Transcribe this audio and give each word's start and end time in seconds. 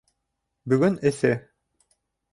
Бөгөн 0.73 0.97
эҫе 1.11 1.33